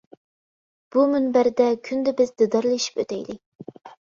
بۇ 0.95 1.03
مۇنبەردە 1.11 1.67
كۈندە 1.89 2.15
بىز، 2.23 2.35
دىدارلىشىپ 2.43 2.99
ئۆتەيلى. 3.05 3.39